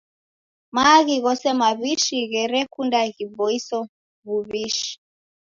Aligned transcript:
Maaghi 0.75 1.15
ghose 1.23 1.49
maw'ishi 1.61 2.17
gherekunda 2.31 2.99
ghiboiso 3.15 3.79
w'uw'ishi. 4.27 4.91